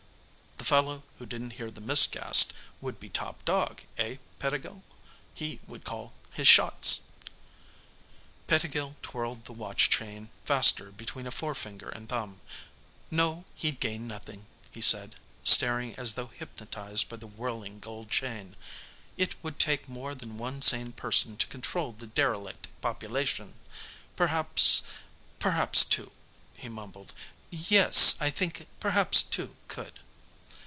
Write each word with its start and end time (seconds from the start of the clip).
"The 0.57 0.75
fellow 0.77 1.01
who 1.17 1.25
didn't 1.25 1.53
hear 1.57 1.71
the 1.71 1.81
'miscast' 1.81 2.53
would 2.81 2.99
be 2.99 3.09
top 3.09 3.43
dog, 3.45 3.81
eh, 3.97 4.17
Pettigill? 4.39 4.83
He 5.33 5.59
could 5.67 5.83
call 5.83 6.13
his 6.33 6.47
shots." 6.47 7.01
Pettigill 8.47 8.95
twirled 9.01 9.45
the 9.45 9.53
watch 9.53 9.89
chain 9.89 10.29
faster 10.45 10.91
between 10.91 11.25
a 11.25 11.31
forefinger 11.31 11.89
and 11.89 12.07
thumb. 12.07 12.39
"No, 13.09 13.43
he'd 13.55 13.79
gain 13.79 14.07
nothing," 14.07 14.45
he 14.71 14.79
said, 14.81 15.15
staring 15.43 15.95
as 15.95 16.13
though 16.13 16.27
hypnotized 16.27 17.09
by 17.09 17.17
the 17.17 17.27
whirling, 17.27 17.79
gold 17.79 18.11
chain. 18.11 18.55
"It 19.17 19.33
would 19.43 19.57
take 19.59 19.89
more 19.89 20.13
than 20.13 20.37
one 20.37 20.61
sane 20.61 20.91
person 20.91 21.37
to 21.37 21.47
control 21.47 21.91
the 21.91 22.07
derelict 22.07 22.67
population. 22.81 23.55
Perhaps 24.15 24.83
perhaps 25.39 25.83
two," 25.83 26.11
he 26.53 26.69
mumbled. 26.69 27.13
"Yes, 27.49 28.15
I 28.21 28.29
think 28.29 28.67
perhaps 28.79 29.23
two 29.23 29.55
could." 29.67 29.99